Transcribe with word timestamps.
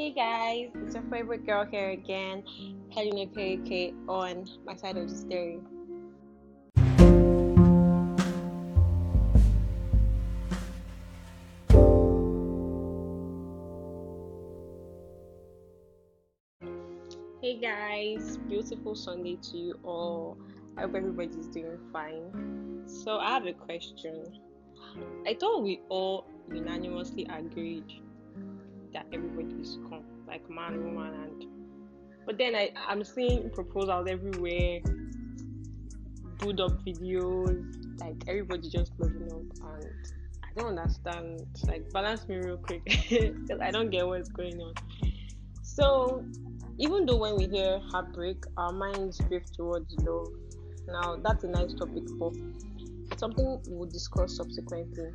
Hey 0.00 0.12
guys, 0.12 0.70
it's 0.76 0.94
your 0.94 1.04
favorite 1.10 1.44
girl 1.44 1.66
here 1.70 1.90
again, 1.90 2.42
Helena 2.90 3.26
Perike 3.26 3.92
on 4.08 4.48
my 4.64 4.74
side 4.74 4.96
of 4.96 5.10
the 5.10 5.14
story. 5.14 5.60
Hey 17.42 17.60
guys, 17.60 18.38
beautiful 18.48 18.94
Sunday 18.94 19.36
to 19.50 19.58
you 19.58 19.78
all. 19.84 20.38
I 20.78 20.80
hope 20.80 20.94
everybody's 20.94 21.46
doing 21.48 21.78
fine. 21.92 22.84
So, 22.86 23.18
I 23.18 23.34
have 23.34 23.44
a 23.44 23.52
question. 23.52 24.24
I 25.26 25.36
thought 25.38 25.62
we 25.62 25.82
all 25.90 26.24
unanimously 26.50 27.28
agreed 27.30 28.00
everybody 29.12 29.54
is 29.60 29.78
come, 29.88 30.04
like 30.26 30.48
man, 30.48 30.84
woman, 30.84 31.14
and 31.14 31.46
but 32.26 32.38
then 32.38 32.54
I 32.54 32.70
I'm 32.88 33.04
seeing 33.04 33.50
proposals 33.50 34.06
everywhere, 34.08 34.80
put 36.38 36.60
up 36.60 36.84
videos, 36.84 38.00
like 38.00 38.22
everybody 38.28 38.68
just 38.68 38.92
loving 38.98 39.30
up, 39.32 39.68
and 39.72 39.86
I 40.44 40.60
don't 40.60 40.78
understand. 40.78 41.46
Like 41.66 41.90
balance 41.92 42.28
me 42.28 42.36
real 42.36 42.56
quick, 42.56 42.84
because 43.10 43.60
I 43.60 43.70
don't 43.70 43.90
get 43.90 44.06
what's 44.06 44.28
going 44.28 44.60
on. 44.60 44.74
So 45.62 46.24
even 46.78 47.06
though 47.06 47.16
when 47.16 47.36
we 47.36 47.46
hear 47.46 47.80
heartbreak, 47.90 48.44
our 48.56 48.72
minds 48.72 49.18
drift 49.28 49.54
towards 49.54 49.94
love. 49.98 50.28
Now 50.88 51.16
that's 51.16 51.44
a 51.44 51.48
nice 51.48 51.74
topic, 51.74 52.04
but 52.18 52.32
something 53.18 53.60
we'll 53.68 53.88
discuss 53.88 54.36
subsequently 54.36 55.12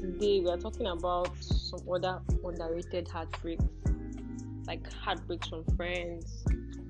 today 0.00 0.40
mm. 0.40 0.44
we 0.44 0.50
are 0.50 0.58
talking 0.58 0.86
about 0.86 1.30
some 1.40 1.80
other 1.92 2.20
underrated 2.44 3.08
heartbreaks, 3.08 3.64
like 4.66 4.92
heartbreaks 4.92 5.48
from 5.48 5.64
friends, 5.76 6.44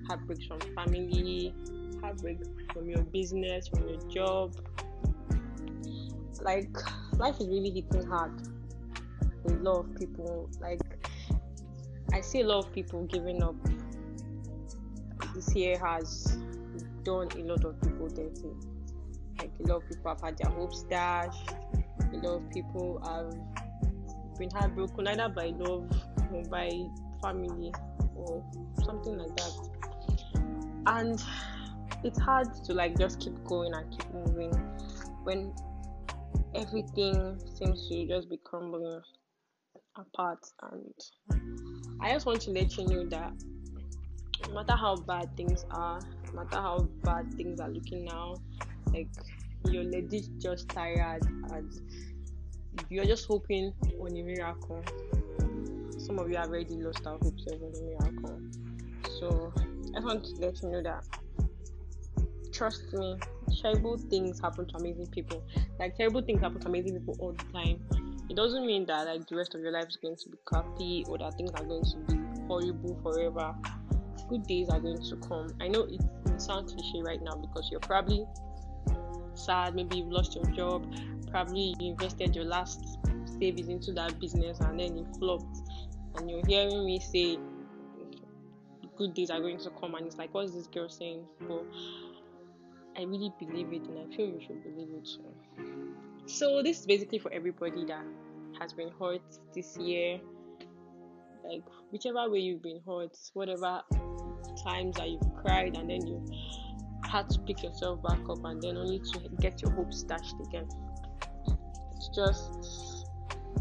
heartbreaks 0.07 0.45
from 0.47 0.61
family, 0.75 1.55
heartbreak 2.01 2.39
from 2.73 2.89
your 2.89 3.03
business, 3.05 3.69
from 3.69 3.89
your 3.89 4.01
job. 4.09 4.55
Like 6.41 6.77
life 7.19 7.41
is 7.41 7.49
really 7.49 7.71
hitting 7.71 8.07
hard 8.07 8.33
a 9.47 9.53
lot 9.63 9.81
of 9.81 9.95
people. 9.97 10.51
Like 10.61 10.81
I 12.13 12.21
see 12.21 12.41
a 12.41 12.47
lot 12.47 12.67
of 12.67 12.73
people 12.73 13.05
giving 13.05 13.43
up. 13.43 13.55
This 15.35 15.55
year 15.55 15.79
has 15.79 16.39
done 17.05 17.29
a 17.37 17.43
lot 17.43 17.65
of 17.65 17.81
people 17.81 18.09
dirty. 18.09 18.51
Like 19.39 19.53
a 19.61 19.69
lot 19.69 19.83
of 19.83 19.89
people 19.89 20.11
have 20.11 20.21
had 20.21 20.39
their 20.39 20.51
hopes 20.51 20.83
dashed 20.85 21.55
a 22.13 22.17
lot 22.17 22.43
of 22.43 22.51
people 22.51 23.01
have 23.05 23.35
been 24.39 24.51
heartbroken 24.51 25.07
either 25.09 25.29
by 25.29 25.47
love 25.59 25.91
or 26.33 26.43
by 26.45 26.71
family 27.23 27.73
or 28.15 28.45
something 28.85 29.17
like 29.17 29.35
that. 29.37 29.69
And 30.87 31.23
it's 32.05 32.19
hard 32.21 32.49
to 32.65 32.75
like 32.75 32.99
just 32.99 33.21
keep 33.21 33.43
going 33.45 33.73
and 33.75 33.91
keep 33.91 34.13
moving 34.13 34.53
when 35.25 35.53
everything 36.55 37.39
seems 37.55 37.89
to 37.89 38.07
just 38.07 38.31
be 38.31 38.39
crumbling 38.45 39.01
apart 39.97 40.47
and 40.63 40.93
I 42.01 42.13
just 42.13 42.27
want 42.27 42.43
to 42.43 42.51
let 42.51 42.77
you 42.77 42.87
know 42.87 43.07
that 43.07 43.33
no 44.49 44.55
matter 44.55 44.77
how 44.77 44.97
bad 44.97 45.35
things 45.37 45.65
are, 45.71 46.01
no 46.27 46.45
matter 46.45 46.57
how 46.57 46.89
bad 47.03 47.33
things 47.35 47.59
are 47.61 47.69
looking 47.69 48.05
now, 48.05 48.35
like 48.93 49.09
you're 49.73 49.85
legit 49.85 50.29
just 50.39 50.69
tired 50.69 51.23
and 51.53 51.73
you're 52.89 53.05
just 53.05 53.27
hoping 53.27 53.73
on 54.01 54.17
a 54.17 54.23
miracle. 54.23 54.83
Some 55.99 56.19
of 56.19 56.29
you 56.31 56.37
have 56.37 56.49
already 56.49 56.75
lost 56.77 57.07
our 57.07 57.19
hopes 57.19 57.47
on 57.51 57.55
a 57.55 57.83
miracle. 57.83 58.41
So 59.19 59.53
I 59.97 60.01
want 60.01 60.25
to 60.25 60.33
let 60.37 60.63
you 60.63 60.69
know 60.71 60.83
that 60.83 61.05
trust 62.53 62.93
me, 62.93 63.17
terrible 63.61 63.99
things 63.99 64.41
happen 64.41 64.67
to 64.67 64.77
amazing 64.77 65.07
people. 65.09 65.45
Like 65.79 65.97
terrible 65.97 66.23
things 66.23 66.41
happen 66.41 66.61
to 66.61 66.69
amazing 66.69 66.99
people 66.99 67.17
all 67.19 67.33
the 67.33 67.45
time. 67.53 67.81
It 68.29 68.37
doesn't 68.37 68.67
mean 68.67 68.87
that 68.87 69.07
like 69.07 69.27
the 69.27 69.37
rest 69.37 69.55
of 69.55 69.61
your 69.61 69.73
life 69.73 69.89
is 69.89 69.97
going 69.97 70.17
to 70.17 70.29
be 70.31 70.39
crappy 70.45 71.05
or 71.09 71.19
that 71.19 71.37
things 71.37 71.51
are 71.51 71.65
going 71.65 71.85
to 71.85 71.97
be 71.97 72.19
horrible 72.47 72.99
forever. 73.03 73.55
Good 74.29 74.47
days 74.47 74.69
are 74.71 74.81
going 74.81 75.03
to 75.03 75.17
come. 75.17 75.49
I 75.61 75.69
know 75.69 75.83
it, 75.83 76.01
it 76.27 76.41
sounds 76.41 76.73
cliche 76.73 77.03
right 77.03 77.23
now 77.23 77.37
because 77.37 77.69
you're 77.71 77.81
probably 77.81 78.25
sad, 79.37 79.75
maybe 79.75 79.99
you've 79.99 80.13
lost 80.13 80.35
your 80.35 80.45
job, 80.47 80.87
probably 81.31 81.75
you 81.79 81.91
invested 81.91 82.35
your 82.35 82.45
last 82.45 82.99
savings 83.39 83.69
into 83.69 83.93
that 83.93 84.19
business 84.21 84.61
and 84.61 84.81
then 84.81 84.99
it 84.99 85.07
flopped, 85.19 85.61
and 86.17 86.31
you're 86.31 86.45
hearing 86.47 86.85
me 86.85 86.99
say 87.01 87.39
good 88.97 89.15
days 89.15 89.31
are 89.31 89.41
going 89.41 89.59
to 89.59 89.71
come, 89.71 89.95
and 89.95 90.07
it's 90.07 90.17
like, 90.17 90.33
what's 90.33 90.53
this 90.53 90.67
girl 90.67 90.89
saying? 90.89 91.25
But 91.47 91.65
I 92.97 93.03
really 93.03 93.33
believe 93.39 93.73
it, 93.73 93.83
and 93.83 93.99
I 93.99 94.17
feel 94.17 94.27
you 94.27 94.41
should 94.41 94.63
believe 94.63 94.89
it 94.91 95.05
too. 95.05 95.93
So, 96.27 96.63
this 96.63 96.81
is 96.81 96.87
basically 96.87 97.19
for 97.19 97.33
everybody 97.33 97.85
that 97.85 98.05
has 98.59 98.73
been 98.73 98.91
hurt 98.99 99.23
this 99.55 99.77
year. 99.77 100.19
Like, 101.45 101.63
whichever 101.93 102.29
way 102.29 102.41
you've 102.41 102.63
been 102.63 102.81
hurt, 102.87 103.17
whatever 103.35 103.83
times 104.65 104.97
that 104.97 105.09
you've 105.09 105.35
cried, 105.43 105.77
and 105.77 105.89
then 105.89 106.07
you 106.07 106.27
had 107.07 107.29
to 107.31 107.39
pick 107.41 107.63
yourself 107.63 108.03
back 108.03 108.19
up 108.29 108.45
and 108.45 108.63
then 108.63 108.77
only 108.77 108.99
to 108.99 109.21
get 109.41 109.63
your 109.63 109.71
hopes 109.73 110.03
dashed 110.03 110.35
again. 110.47 110.69
It's 111.97 112.09
just 112.09 113.07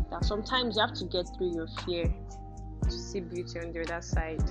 that 0.10 0.24
sometimes 0.24 0.76
you 0.76 0.82
have 0.82 0.94
to 0.96 1.06
get 1.06 1.28
through 1.38 1.54
your 1.56 1.68
fear 1.86 2.14
to 2.84 2.92
see 2.92 3.20
beauty 3.22 3.60
on 3.60 3.72
the 3.72 3.82
other 3.82 4.02
side. 4.02 4.44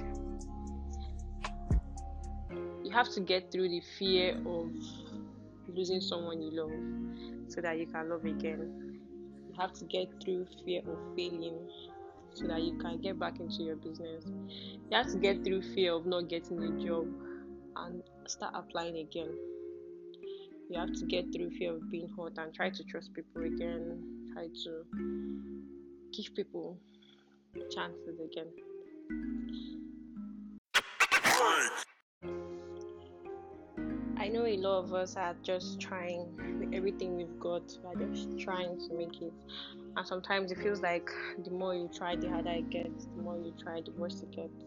You 2.82 2.90
have 2.92 3.10
to 3.14 3.20
get 3.20 3.50
through 3.50 3.68
the 3.68 3.82
fear 3.98 4.36
of 4.46 4.70
losing 5.68 6.00
someone 6.00 6.40
you 6.40 6.50
love 6.50 7.50
so 7.50 7.60
that 7.60 7.78
you 7.78 7.86
can 7.86 8.08
love 8.08 8.24
again. 8.24 9.00
You 9.48 9.54
have 9.60 9.72
to 9.74 9.84
get 9.84 10.08
through 10.22 10.46
fear 10.64 10.80
of 10.80 10.98
failing 11.16 11.58
so 12.32 12.46
that 12.48 12.62
you 12.62 12.76
can 12.78 13.00
get 13.00 13.18
back 13.18 13.38
into 13.40 13.62
your 13.62 13.76
business. 13.76 14.24
You 14.26 14.96
have 14.96 15.10
to 15.12 15.18
get 15.18 15.44
through 15.44 15.62
fear 15.74 15.94
of 15.94 16.06
not 16.06 16.28
getting 16.28 16.62
a 16.62 16.84
job 16.84 17.06
and 17.76 18.02
start 18.26 18.54
applying 18.54 18.98
again. 18.98 19.30
You 20.70 20.78
have 20.78 20.92
to 20.94 21.06
get 21.06 21.32
through 21.32 21.50
fear 21.50 21.74
of 21.74 21.90
being 21.90 22.08
hurt 22.16 22.38
and 22.38 22.52
try 22.54 22.70
to 22.70 22.84
trust 22.84 23.12
people 23.14 23.42
again. 23.44 24.30
Try 24.32 24.46
to 24.64 24.84
give 26.12 26.34
people 26.34 26.78
chances 27.70 28.18
again. 28.20 28.46
I 34.16 34.28
know 34.28 34.46
a 34.46 34.56
lot 34.56 34.84
of 34.84 34.94
us 34.94 35.16
are 35.16 35.36
just 35.42 35.80
trying 35.80 36.58
with 36.58 36.72
everything 36.72 37.16
we've 37.16 37.38
got. 37.38 37.76
We're 37.82 38.06
just 38.06 38.38
trying 38.38 38.78
to 38.88 38.94
make 38.96 39.20
it. 39.20 39.32
And 39.96 40.06
sometimes 40.06 40.50
it 40.50 40.58
feels 40.58 40.80
like 40.80 41.10
the 41.44 41.50
more 41.50 41.74
you 41.74 41.90
try, 41.94 42.16
the 42.16 42.30
harder 42.30 42.50
it 42.50 42.70
gets. 42.70 43.04
The 43.04 43.22
more 43.22 43.36
you 43.36 43.52
try, 43.62 43.82
the 43.82 43.92
worse 43.92 44.22
it 44.22 44.30
gets. 44.30 44.64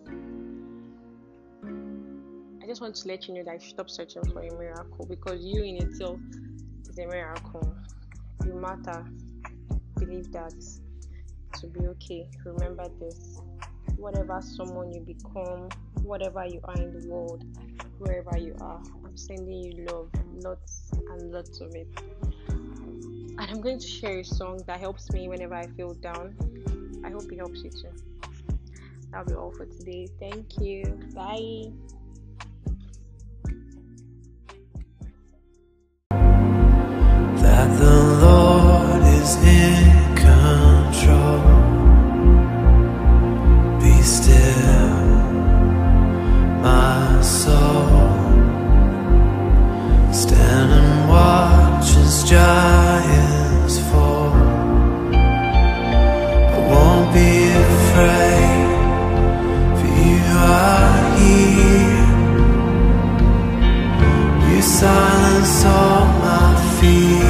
I 2.68 2.70
just 2.70 2.82
want 2.82 2.96
to 2.96 3.08
let 3.08 3.30
you 3.30 3.34
know 3.34 3.44
that 3.46 3.64
you 3.64 3.70
stop 3.70 3.90
searching 3.90 4.22
for 4.26 4.42
a 4.42 4.54
miracle 4.60 5.06
because 5.06 5.40
you 5.42 5.64
in 5.64 5.78
itself 5.78 6.20
is 6.90 7.00
a 7.00 7.08
miracle. 7.08 7.74
You 8.44 8.56
matter. 8.56 9.06
Believe 9.98 10.30
that 10.34 10.54
to 11.62 11.68
be 11.68 11.88
okay. 11.88 12.28
Remember 12.44 12.90
this. 13.00 13.40
Whatever 13.96 14.42
someone 14.42 14.92
you 14.92 15.00
become, 15.00 15.70
whatever 16.04 16.46
you 16.46 16.60
are 16.66 16.76
in 16.76 16.92
the 16.92 17.08
world, 17.08 17.46
wherever 18.00 18.38
you 18.38 18.54
are, 18.60 18.82
I'm 19.06 19.16
sending 19.16 19.64
you 19.64 19.86
love, 19.90 20.10
lots 20.44 20.92
and 20.92 21.32
lots 21.32 21.62
of 21.62 21.74
it. 21.74 21.88
And 22.50 23.40
I'm 23.40 23.62
going 23.62 23.80
to 23.80 23.88
share 23.88 24.20
a 24.20 24.26
song 24.26 24.62
that 24.68 24.82
helps 24.82 25.10
me 25.14 25.30
whenever 25.30 25.56
I 25.56 25.68
feel 25.68 25.94
down. 25.94 26.36
I 27.06 27.12
hope 27.12 27.32
it 27.32 27.38
helps 27.38 27.64
you 27.64 27.70
too. 27.70 27.94
That'll 29.10 29.26
be 29.26 29.36
all 29.36 29.54
for 29.54 29.66
today. 29.68 30.10
Thank 30.20 30.60
you. 30.60 30.84
Bye. 31.16 31.72
soul, 65.48 66.06
my 66.20 66.56
feet. 66.78 67.27